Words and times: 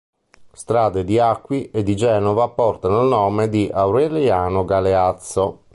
Strade 0.53 1.03
di 1.03 1.19
Acqui 1.19 1.69
e 1.69 1.83
di 1.83 1.95
Genova 1.95 2.47
portano 2.47 3.03
il 3.03 3.07
nome 3.07 3.49
di 3.49 3.69
Aureliano 3.71 4.65
Galeazzo. 4.65 5.59